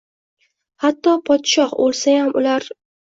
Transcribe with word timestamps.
Hatto 0.85 1.13
podshoh 1.27 1.75
oʻlsayam, 1.85 2.33
ular 2.41 2.67